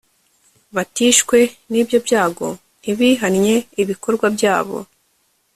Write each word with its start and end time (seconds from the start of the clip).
batishwe 0.75 1.37
n 1.71 1.73
ibyo 1.81 1.97
byago 2.05 2.47
ntibihannye 2.81 3.55
ibikorwa 3.81 4.25
byabo 4.35 4.77